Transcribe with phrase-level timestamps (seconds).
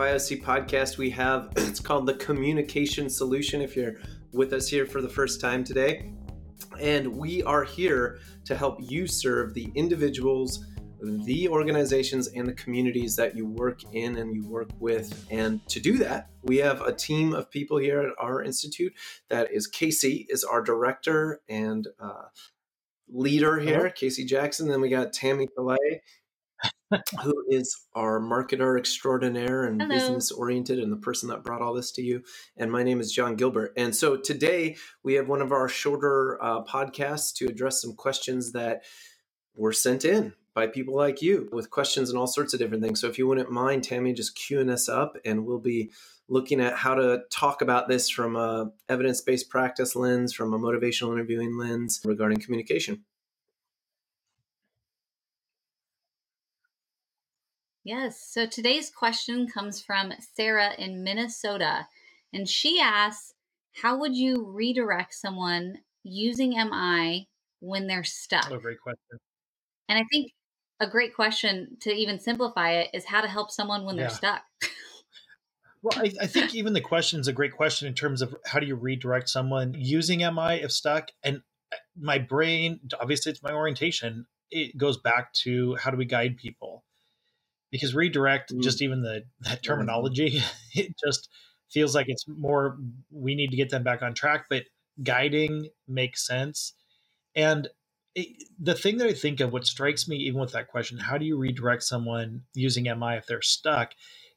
[0.00, 1.52] FIOC podcast we have.
[1.58, 3.60] It's called the Communication Solution.
[3.60, 3.96] If you're
[4.32, 6.14] with us here for the first time today,
[6.80, 10.64] and we are here to help you serve the individuals,
[11.02, 15.26] the organizations, and the communities that you work in and you work with.
[15.30, 18.94] And to do that, we have a team of people here at our institute.
[19.28, 22.28] That is Casey is our director and uh,
[23.06, 23.90] leader here, Hello.
[23.90, 24.66] Casey Jackson.
[24.66, 26.00] Then we got Tammy Calais
[27.22, 29.94] who is our marketer extraordinaire and Hello.
[29.94, 32.22] business oriented and the person that brought all this to you.
[32.56, 33.72] And my name is John Gilbert.
[33.76, 38.52] And so today we have one of our shorter uh, podcasts to address some questions
[38.52, 38.82] that
[39.54, 43.00] were sent in by people like you with questions and all sorts of different things.
[43.00, 45.92] So if you wouldn't mind, Tammy, just queuing us up and we'll be
[46.28, 51.12] looking at how to talk about this from a evidence-based practice lens, from a motivational
[51.12, 53.04] interviewing lens regarding communication.
[57.84, 58.22] Yes.
[58.30, 61.86] So today's question comes from Sarah in Minnesota.
[62.32, 63.34] And she asks,
[63.74, 67.28] How would you redirect someone using MI
[67.60, 68.50] when they're stuck?
[68.50, 69.18] Oh, great question.
[69.88, 70.32] And I think
[70.78, 74.02] a great question to even simplify it is how to help someone when yeah.
[74.02, 74.42] they're stuck.
[75.82, 78.60] well, I, I, think even the question is a great question in terms of how
[78.60, 81.08] do you redirect someone using MI if stuck?
[81.22, 81.42] And
[81.72, 84.26] uh, my brain, obviously, it's my orientation.
[84.50, 86.84] It goes back to how do we guide people?
[87.70, 88.62] Because redirect mm.
[88.62, 90.42] just even the that terminology
[90.74, 91.28] it just
[91.70, 92.78] feels like it's more
[93.10, 94.64] we need to get them back on track but
[95.02, 96.74] guiding makes sense
[97.34, 97.68] and
[98.14, 101.16] it, the thing that i think of what strikes me even with that question how
[101.16, 103.92] do you redirect someone using mi if they're stuck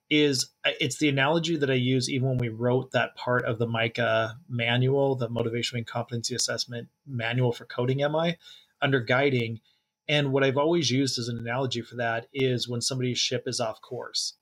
[0.09, 3.58] is uh, it's the analogy that i use even when we wrote that part of
[3.58, 8.38] the MICA manual the motivation and competency assessment manual for coding mi
[8.81, 9.59] under guiding
[10.08, 13.59] and what I've always used as an analogy for that is when somebody's ship is
[13.59, 14.34] off course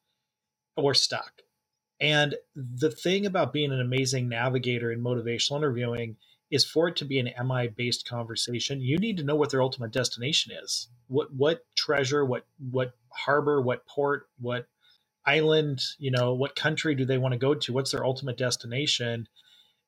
[0.75, 1.43] or stuck.
[1.99, 6.17] And the thing about being an amazing navigator in motivational interviewing
[6.49, 9.61] is for it to be an MI based conversation, you need to know what their
[9.61, 10.89] ultimate destination is.
[11.07, 14.67] What what treasure, what what harbor, what port, what
[15.25, 17.73] island, you know, what country do they want to go to?
[17.73, 19.27] What's their ultimate destination?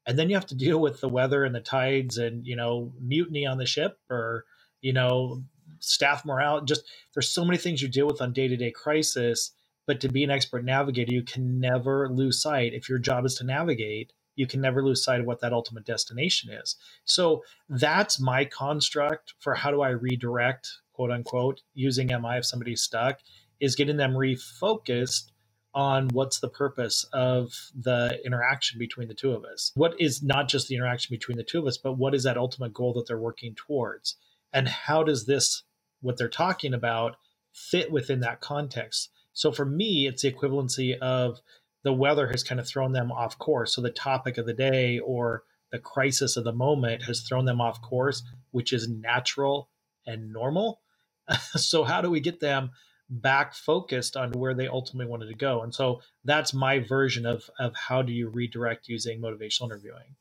[0.05, 2.93] And then you have to deal with the weather and the tides and, you know,
[3.01, 4.45] mutiny on the ship or,
[4.81, 5.43] you know,
[5.83, 6.61] staff morale.
[6.61, 6.83] Just
[7.13, 9.51] there's so many things you deal with on day to day crisis.
[9.85, 12.73] But to be an expert navigator, you can never lose sight.
[12.73, 15.85] If your job is to navigate, you can never lose sight of what that ultimate
[15.85, 16.77] destination is.
[17.05, 22.81] So that's my construct for how do I redirect, quote unquote, using MI if somebody's
[22.81, 23.19] stuck,
[23.59, 25.31] is getting them refocused
[25.75, 29.71] on what's the purpose of the interaction between the two of us.
[29.75, 32.37] What is not just the interaction between the two of us, but what is that
[32.37, 34.15] ultimate goal that they're working towards?
[34.53, 35.63] And how does this
[36.03, 37.15] what they're talking about
[37.51, 39.09] fit within that context.
[39.33, 41.39] So for me, it's the equivalency of
[41.83, 43.75] the weather has kind of thrown them off course.
[43.75, 47.59] So the topic of the day or the crisis of the moment has thrown them
[47.59, 49.69] off course, which is natural
[50.05, 50.81] and normal.
[51.55, 52.71] so how do we get them
[53.09, 55.63] back focused on where they ultimately wanted to go?
[55.63, 60.15] And so that's my version of of how do you redirect using motivational interviewing.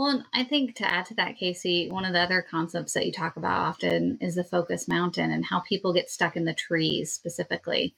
[0.00, 3.12] Well, I think to add to that, Casey, one of the other concepts that you
[3.12, 7.12] talk about often is the focus mountain and how people get stuck in the trees
[7.12, 7.94] specifically.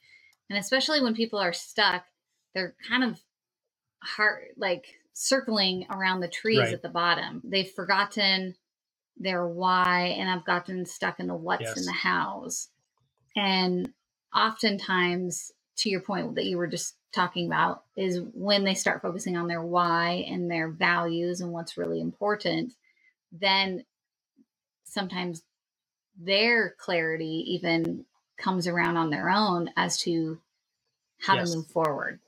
[0.51, 2.03] And especially when people are stuck,
[2.57, 3.21] they're kind of
[4.03, 6.73] hard, like circling around the trees right.
[6.73, 7.41] at the bottom.
[7.45, 8.57] They've forgotten
[9.17, 11.77] their why and I've gotten stuck in the what's yes.
[11.77, 12.67] and the hows.
[13.37, 13.91] And
[14.35, 19.37] oftentimes, to your point that you were just talking about is when they start focusing
[19.37, 22.75] on their why and their values and what's really important,
[23.31, 23.85] then
[24.85, 25.43] sometimes
[26.19, 28.05] their clarity even
[28.39, 30.39] comes around on their own as to
[31.19, 31.51] how yes.
[31.51, 32.21] to move forward.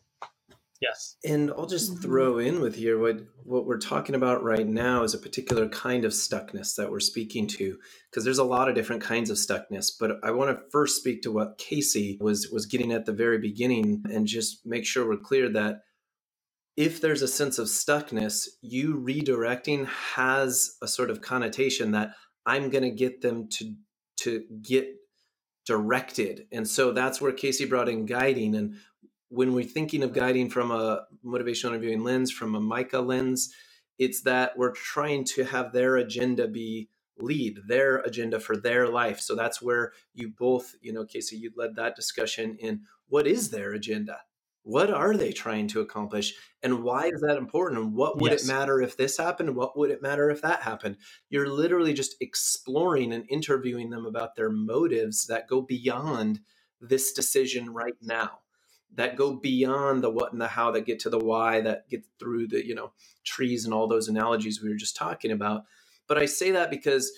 [0.85, 1.17] Yes.
[1.25, 2.03] And I'll just mm-hmm.
[2.03, 6.05] throw in with here what what we're talking about right now is a particular kind
[6.05, 7.79] of stuckness that we're speaking to
[8.11, 11.23] because there's a lot of different kinds of stuckness, but I want to first speak
[11.23, 15.17] to what Casey was was getting at the very beginning and just make sure we're
[15.17, 15.81] clear that
[16.77, 22.13] if there's a sense of stuckness, you redirecting has a sort of connotation that
[22.47, 23.75] I'm going to get them to
[24.19, 24.89] to get
[25.67, 26.47] directed.
[26.53, 28.77] And so that's where Casey brought in guiding and
[29.35, 33.53] when we're thinking of guiding from a motivational interviewing lens, from a MICA lens,
[33.99, 36.89] it's that we're trying to have their agenda be
[37.19, 39.21] lead their agenda for their life.
[39.21, 43.51] So that's where you both, you know, Casey, you led that discussion in what is
[43.51, 44.19] their agenda?
[44.63, 46.35] What are they trying to accomplish?
[46.63, 47.81] And why is that important?
[47.81, 48.45] And what would yes.
[48.45, 49.55] it matter if this happened?
[49.55, 50.97] What would it matter if that happened?
[51.29, 56.41] You're literally just exploring and interviewing them about their motives that go beyond
[56.81, 58.41] this decision right now.
[58.95, 62.05] That go beyond the what and the how that get to the why that get
[62.19, 62.93] through the you know
[63.25, 65.65] trees and all those analogies we were just talking about.
[66.07, 67.13] But i say that because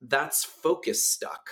[0.00, 1.48] that's focus stuck.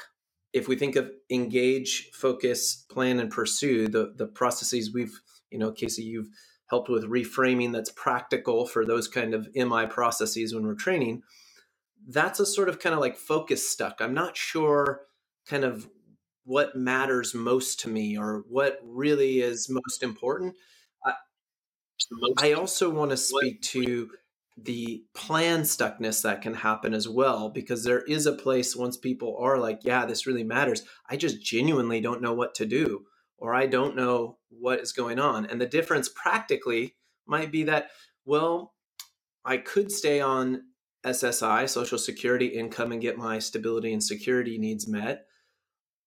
[0.52, 5.20] If we think of engage focus plan and pursue the the processes we've
[5.50, 6.30] you know casey you've
[6.66, 11.22] helped with reframing that's practical for those kind of mi processes when we're training
[12.08, 14.00] that's a sort of kind of like focus stuck.
[14.00, 15.02] I'm not sure
[15.46, 15.88] kind of
[16.44, 20.54] what matters most to me or what really is most important.
[21.04, 21.12] I,
[22.38, 24.10] I also want to speak to
[24.56, 29.36] the plan stuckness that can happen as well because there is a place once people
[29.40, 33.04] are like yeah this really matters i just genuinely don't know what to do
[33.38, 36.94] or i don't know what is going on and the difference practically
[37.26, 37.90] might be that
[38.24, 38.74] well
[39.44, 40.62] i could stay on
[41.06, 45.26] ssi social security income and get my stability and security needs met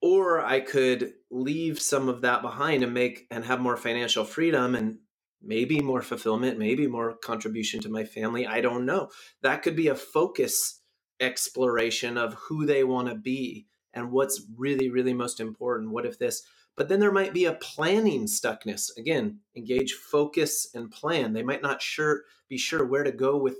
[0.03, 4.75] or I could leave some of that behind and make and have more financial freedom
[4.75, 4.97] and
[5.41, 8.45] maybe more fulfillment, maybe more contribution to my family.
[8.45, 9.11] I don't know.
[9.43, 10.81] That could be a focus
[11.21, 15.91] exploration of who they want to be and what's really, really most important.
[15.91, 16.43] What if this?
[16.75, 18.89] But then there might be a planning stuckness.
[18.97, 21.31] Again, engage, focus, and plan.
[21.31, 23.55] They might not sure be sure where to go with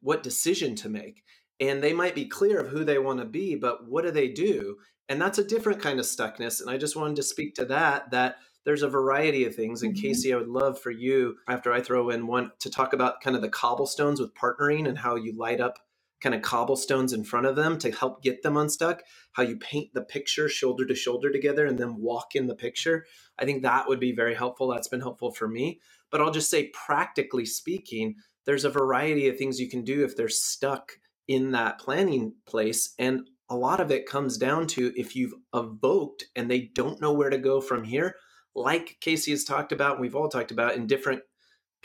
[0.00, 1.24] what decision to make.
[1.60, 4.28] And they might be clear of who they want to be, but what do they
[4.28, 4.78] do?
[5.08, 8.10] And that's a different kind of stuckness and i just wanted to speak to that
[8.10, 10.02] that there's a variety of things and mm-hmm.
[10.02, 13.36] casey i would love for you after i throw in one to talk about kind
[13.36, 15.78] of the cobblestones with partnering and how you light up
[16.20, 19.02] kind of cobblestones in front of them to help get them unstuck
[19.32, 23.04] how you paint the picture shoulder to shoulder together and then walk in the picture
[23.38, 25.80] i think that would be very helpful that's been helpful for me
[26.10, 28.14] but i'll just say practically speaking
[28.46, 30.92] there's a variety of things you can do if they're stuck
[31.28, 36.24] in that planning place and a lot of it comes down to if you've evoked
[36.34, 38.16] and they don't know where to go from here,
[38.54, 41.22] like Casey has talked about, we've all talked about in different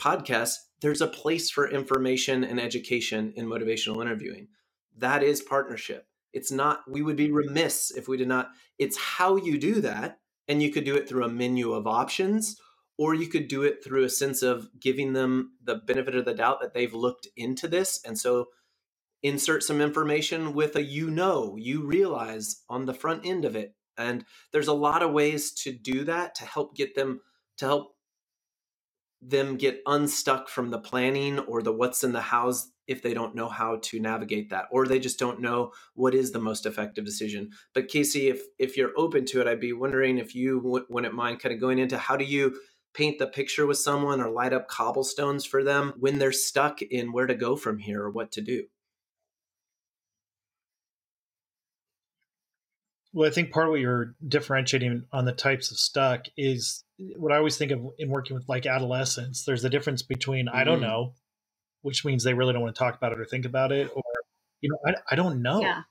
[0.00, 4.48] podcasts, there's a place for information and education in motivational interviewing.
[4.96, 6.06] That is partnership.
[6.32, 10.18] It's not, we would be remiss if we did not, it's how you do that.
[10.48, 12.56] And you could do it through a menu of options,
[12.98, 16.34] or you could do it through a sense of giving them the benefit of the
[16.34, 18.00] doubt that they've looked into this.
[18.04, 18.46] And so
[19.22, 23.74] insert some information with a you know, you realize on the front end of it.
[23.98, 27.20] And there's a lot of ways to do that to help get them
[27.58, 27.94] to help
[29.22, 33.34] them get unstuck from the planning or the what's in the hows if they don't
[33.34, 37.04] know how to navigate that or they just don't know what is the most effective
[37.04, 40.58] decision but casey if if you're open to it i'd be wondering if you
[40.88, 42.58] wouldn't mind kind of going into how do you
[42.94, 47.12] paint the picture with someone or light up cobblestones for them when they're stuck in
[47.12, 48.64] where to go from here or what to do
[53.12, 56.84] Well, I think part of what you're differentiating on the types of stuck is
[57.16, 59.44] what I always think of in working with like adolescents.
[59.44, 60.56] There's a difference between mm-hmm.
[60.56, 60.86] I don't mm-hmm.
[60.86, 61.14] know,
[61.82, 64.02] which means they really don't want to talk about it or think about it, or
[64.60, 65.60] you know, I, I don't know.
[65.60, 65.82] Yeah.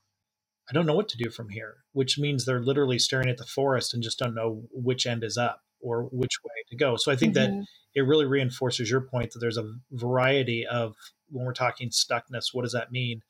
[0.69, 3.45] I don't know what to do from here, which means they're literally staring at the
[3.45, 6.95] forest and just don't know which end is up or which way to go.
[6.95, 7.59] So I think mm-hmm.
[7.59, 10.93] that it really reinforces your point that there's a variety of
[11.31, 13.21] when we're talking stuckness, what does that mean?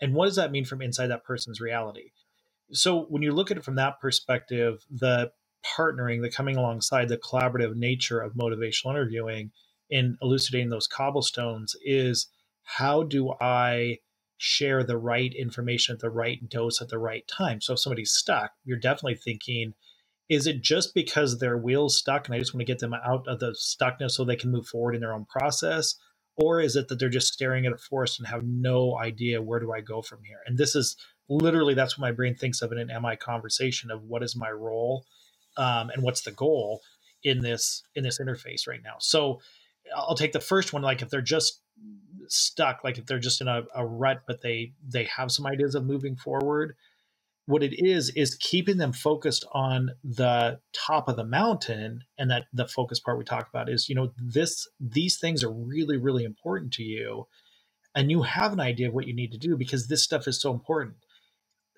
[0.00, 2.10] And what does that mean from inside that person's reality?
[2.72, 5.32] So when you look at it from that perspective, the
[5.64, 9.50] partnering, the coming alongside, the collaborative nature of motivational interviewing
[9.90, 12.28] in elucidating those cobblestones is
[12.64, 13.98] how do I
[14.38, 17.60] share the right information at the right dose at the right time?
[17.60, 19.74] So if somebody's stuck, you're definitely thinking,
[20.28, 23.26] is it just because their wheel's stuck and I just want to get them out
[23.28, 25.94] of the stuckness so they can move forward in their own process?
[26.36, 29.60] Or is it that they're just staring at a forest and have no idea where
[29.60, 30.40] do I go from here?
[30.46, 30.96] And this is
[31.28, 34.50] literally that's what my brain thinks of in an mi conversation of what is my
[34.50, 35.04] role
[35.56, 36.80] um, and what's the goal
[37.22, 38.96] in this in this interface right now.
[38.98, 39.40] So
[39.94, 41.60] i'll take the first one like if they're just
[42.28, 45.74] stuck like if they're just in a, a rut but they they have some ideas
[45.74, 46.74] of moving forward
[47.46, 52.46] what it is is keeping them focused on the top of the mountain and that
[52.52, 56.24] the focus part we talk about is you know this these things are really really
[56.24, 57.26] important to you
[57.94, 60.40] and you have an idea of what you need to do because this stuff is
[60.40, 60.94] so important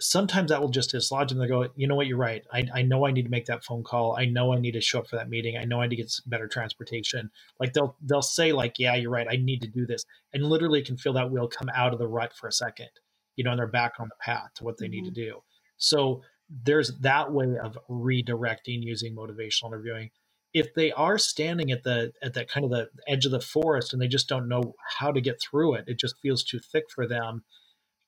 [0.00, 1.38] sometimes that will just dislodge them.
[1.38, 2.44] They go, you know what, you're right.
[2.52, 4.16] I, I know I need to make that phone call.
[4.16, 5.56] I know I need to show up for that meeting.
[5.56, 7.30] I know I need to get better transportation.
[7.58, 9.26] Like they'll they'll say like, yeah, you're right.
[9.28, 12.08] I need to do this, and literally can feel that wheel come out of the
[12.08, 12.90] rut for a second,
[13.36, 14.92] you know, and they're back on the path to what they mm-hmm.
[14.92, 15.30] need to mm-hmm.
[15.30, 15.42] do.
[15.76, 20.10] So there's that way of redirecting using motivational interviewing.
[20.54, 23.92] If they are standing at the at that kind of the edge of the forest
[23.92, 26.84] and they just don't know how to get through it, it just feels too thick
[26.94, 27.42] for them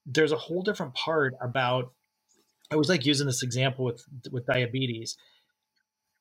[0.06, 1.92] there's a whole different part about
[2.70, 5.16] I was like using this example with with diabetes.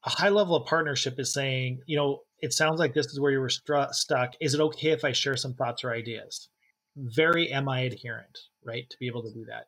[0.05, 3.31] a high level of partnership is saying, you know, it sounds like this is where
[3.31, 4.33] you were stru- stuck.
[4.39, 6.49] Is it okay if I share some thoughts or ideas?
[6.95, 8.89] Very MI adherent, right?
[8.89, 9.67] To be able to do that.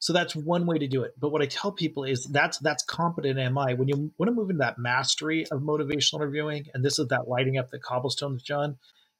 [0.00, 1.12] So that's one way to do it.
[1.18, 3.74] But what I tell people is that's that's competent MI.
[3.74, 7.28] When you want to move into that mastery of motivational interviewing, and this is that
[7.28, 8.78] lighting up the cobblestones, John,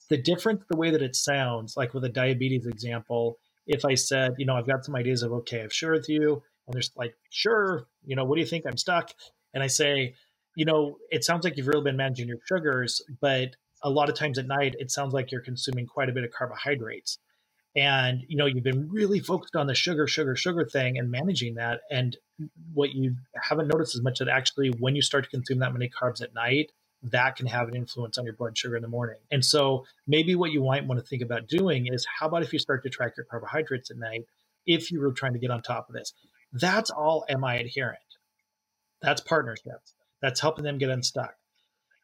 [0.09, 4.35] the difference, the way that it sounds, like with a diabetes example, if I said,
[4.39, 7.15] you know, I've got some ideas of okay, I've shared with you, and there's like,
[7.31, 8.67] sure, you know, what do you think?
[8.67, 9.13] I'm stuck.
[9.55, 10.15] And I say,
[10.57, 14.17] you know, it sounds like you've really been managing your sugars, but a lot of
[14.17, 17.19] times at night, it sounds like you're consuming quite a bit of carbohydrates.
[17.77, 21.55] And, you know, you've been really focused on the sugar, sugar, sugar thing and managing
[21.55, 21.83] that.
[21.91, 22.17] And
[22.75, 25.89] what you haven't noticed as much that actually when you start to consume that many
[25.89, 29.19] carbs at night, that can have an influence on your blood sugar in the morning.
[29.31, 32.53] And so maybe what you might want to think about doing is how about if
[32.53, 34.25] you start to track your carbohydrates at night
[34.67, 36.13] if you were trying to get on top of this?
[36.53, 37.99] That's all MI adherent.
[39.01, 39.95] That's partnerships.
[40.21, 41.35] That's helping them get unstuck.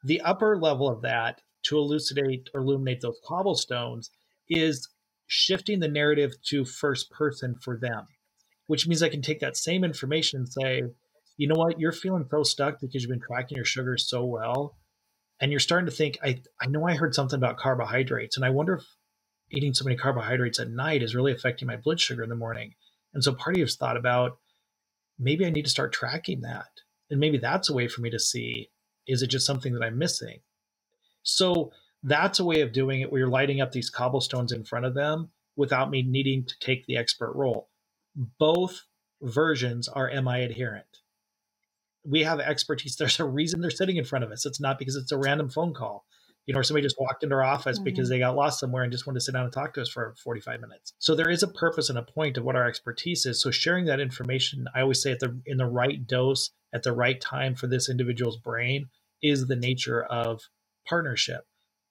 [0.05, 4.11] The upper level of that to elucidate or illuminate those cobblestones
[4.49, 4.89] is
[5.27, 8.07] shifting the narrative to first person for them,
[8.67, 10.83] which means I can take that same information and say,
[11.37, 14.77] you know what, you're feeling so stuck because you've been tracking your sugars so well.
[15.41, 18.51] And you're starting to think, I, I know I heard something about carbohydrates, and I
[18.51, 18.85] wonder if
[19.51, 22.75] eating so many carbohydrates at night is really affecting my blood sugar in the morning.
[23.13, 24.39] And so part of you's thought about
[25.19, 26.69] maybe I need to start tracking that
[27.11, 28.71] and maybe that's a way for me to see
[29.07, 30.41] is it just something that I'm missing?
[31.23, 31.73] So
[32.03, 34.95] that's a way of doing it where you're lighting up these cobblestones in front of
[34.95, 37.69] them without me needing to take the expert role.
[38.39, 38.83] Both
[39.21, 40.87] versions are MI adherent.
[42.05, 42.97] We have expertise.
[42.97, 44.47] There's a reason they're sitting in front of us.
[44.47, 46.05] It's not because it's a random phone call
[46.47, 47.85] you know, or somebody just walked into our office mm-hmm.
[47.85, 49.89] because they got lost somewhere and just wanted to sit down and talk to us
[49.89, 50.93] for 45 minutes.
[50.99, 53.41] So there is a purpose and a point of what our expertise is.
[53.41, 56.93] So sharing that information, I always say at the in the right dose at the
[56.93, 58.87] right time for this individual's brain
[59.23, 60.43] is the nature of
[60.87, 61.47] partnership.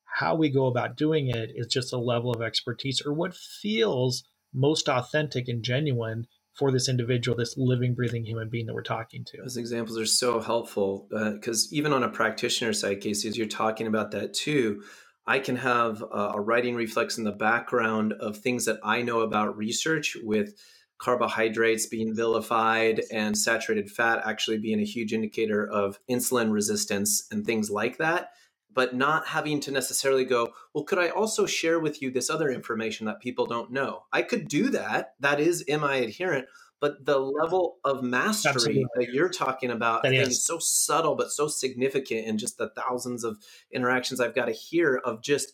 [0.05, 4.24] How we go about doing it is just a level of expertise or what feels
[4.53, 9.25] most authentic and genuine for this individual, this living, breathing human being that we're talking
[9.25, 9.38] to.
[9.38, 13.48] Those examples are so helpful because uh, even on a practitioner side, Casey, as you're
[13.48, 14.83] talking about that too,
[15.25, 19.22] I can have a, a righting reflex in the background of things that I know
[19.22, 20.53] about research with
[21.00, 27.45] carbohydrates being vilified and saturated fat actually being a huge indicator of insulin resistance and
[27.45, 28.29] things like that
[28.74, 32.50] but not having to necessarily go, well, could I also share with you this other
[32.50, 34.03] information that people don't know?
[34.12, 35.13] I could do that.
[35.20, 36.48] That is MI adherent.
[36.80, 38.86] But the level of mastery Absolutely.
[38.96, 42.70] that you're talking about, that I is so subtle but so significant in just the
[42.70, 43.38] thousands of
[43.72, 45.53] interactions I've got to hear of just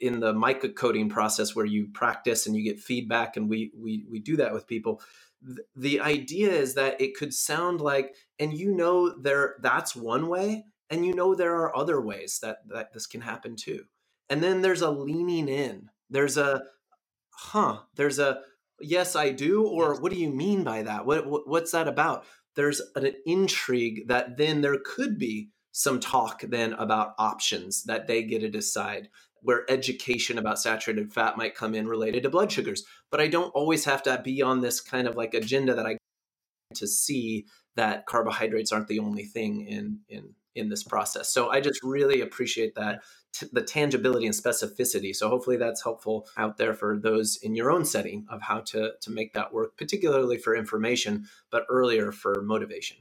[0.00, 4.04] in the MICA coding process where you practice and you get feedback and we we
[4.10, 5.00] we do that with people
[5.74, 10.64] the idea is that it could sound like and you know there that's one way
[10.90, 13.84] and you know there are other ways that that this can happen too.
[14.28, 15.90] And then there's a leaning in.
[16.10, 16.62] There's a
[17.32, 18.40] huh there's a
[18.80, 21.06] yes i do or what do you mean by that?
[21.06, 22.24] What, what what's that about?
[22.56, 28.24] There's an intrigue that then there could be some talk then about options that they
[28.24, 29.08] get to decide
[29.42, 32.84] where education about saturated fat might come in related to blood sugars.
[33.10, 35.96] But i don't always have to be on this kind of like agenda that i
[36.74, 41.32] to see that carbohydrates aren't the only thing in in in this process.
[41.32, 43.02] So I just really appreciate that
[43.32, 45.14] t- the tangibility and specificity.
[45.14, 48.92] So hopefully that's helpful out there for those in your own setting of how to
[49.00, 52.98] to make that work, particularly for information, but earlier for motivation.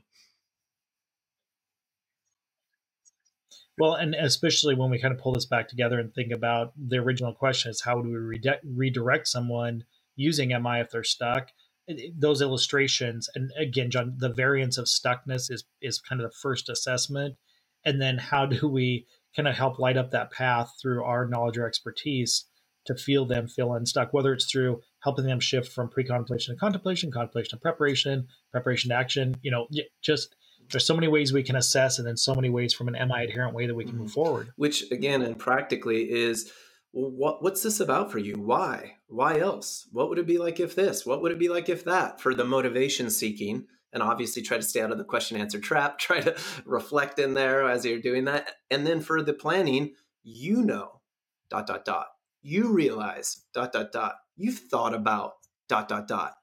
[3.78, 6.98] Well, and especially when we kind of pull this back together and think about the
[6.98, 9.86] original question is how do we rede- redirect someone
[10.18, 11.52] using MI if they're stuck?
[12.18, 16.70] Those illustrations and again john the variance of stuckness is is kind of the first
[16.70, 17.36] assessment
[17.86, 19.06] and then how do we
[19.36, 22.46] kind of help light up that path through our knowledge or expertise
[22.86, 27.12] to feel them feel unstuck whether it's through helping them shift from pre-contemplation to contemplation
[27.12, 29.68] contemplation to preparation preparation to action you know
[30.02, 30.36] just
[30.72, 33.24] there's so many ways we can assess and then so many ways from an mi
[33.24, 34.14] adherent way that we can move mm-hmm.
[34.14, 36.52] forward which again and practically is
[36.92, 38.36] well, what what's this about for you?
[38.36, 38.96] Why?
[39.08, 39.88] Why else?
[39.92, 41.06] What would it be like if this?
[41.06, 42.20] What would it be like if that?
[42.20, 46.00] For the motivation seeking, and obviously try to stay out of the question answer trap.
[46.00, 49.94] Try to reflect in there as you're doing that, and then for the planning,
[50.24, 51.02] you know,
[51.50, 52.08] dot dot dot.
[52.42, 54.16] You realize dot dot dot.
[54.36, 55.34] You've thought about
[55.68, 56.34] dot dot dot.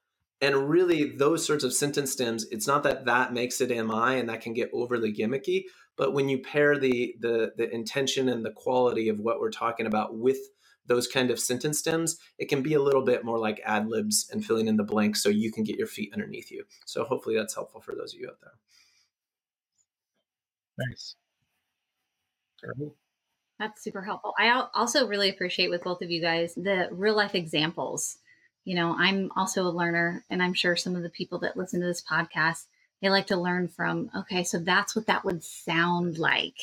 [0.46, 4.28] And really, those sorts of sentence stems, it's not that that makes it MI and
[4.28, 5.64] that can get overly gimmicky,
[5.96, 9.86] but when you pair the the the intention and the quality of what we're talking
[9.86, 10.38] about with
[10.86, 14.28] those kind of sentence stems, it can be a little bit more like ad libs
[14.30, 16.64] and filling in the blanks so you can get your feet underneath you.
[16.84, 18.52] So hopefully that's helpful for those of you out there.
[20.78, 21.16] Nice.
[23.58, 24.34] That's super helpful.
[24.38, 28.18] I also really appreciate with both of you guys the real life examples.
[28.66, 31.80] You know, I'm also a learner, and I'm sure some of the people that listen
[31.80, 32.64] to this podcast
[33.00, 34.10] they like to learn from.
[34.16, 36.58] Okay, so that's what that would sound like.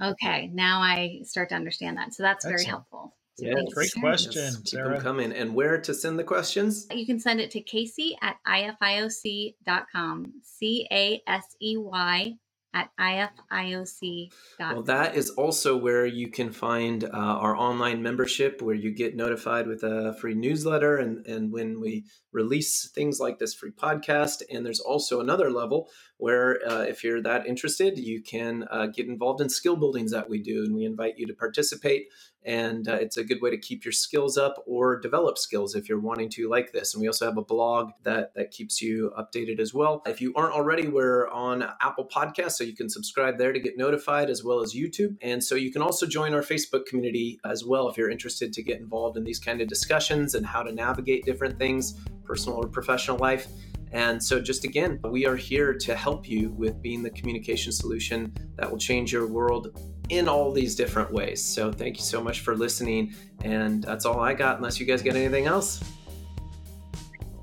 [0.00, 2.14] Okay, now I start to understand that.
[2.14, 3.14] So that's very helpful.
[3.38, 4.96] So yeah, great question, yes, Sarah.
[4.96, 5.32] Keep coming.
[5.32, 6.86] And where to send the questions?
[6.92, 10.32] You can send it to Casey at ifioc.com.
[10.42, 12.34] C A S E Y
[12.74, 14.30] at ifioc.com.
[14.74, 19.16] Well, that is also where you can find uh, our online membership, where you get
[19.16, 24.42] notified with a free newsletter and, and when we release things like this free podcast.
[24.50, 29.06] And there's also another level where, uh, if you're that interested, you can uh, get
[29.06, 30.64] involved in skill buildings that we do.
[30.64, 32.08] And we invite you to participate.
[32.44, 35.88] And uh, it's a good way to keep your skills up or develop skills if
[35.88, 36.94] you're wanting to like this.
[36.94, 40.02] And we also have a blog that that keeps you updated as well.
[40.06, 43.76] If you aren't already we're on apple podcasts so you can subscribe there to get
[43.76, 45.16] notified as well as youtube.
[45.22, 48.62] And so you can also join our facebook community as well if you're interested to
[48.62, 52.68] get involved in these kind of discussions and how to navigate different things personal or
[52.68, 53.48] professional life
[53.92, 58.34] and so, just again, we are here to help you with being the communication solution
[58.56, 61.44] that will change your world in all these different ways.
[61.44, 63.14] So, thank you so much for listening.
[63.42, 65.82] And that's all I got, unless you guys get anything else.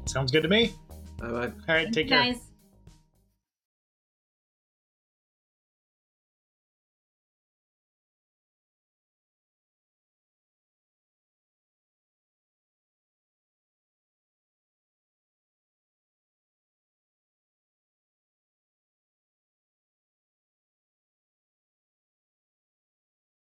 [0.05, 0.73] Sounds good to me.
[1.17, 1.45] Bye bye.
[1.67, 2.33] All right, take care.
[2.33, 2.48] Guys.